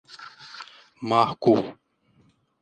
Marco 1.09 1.57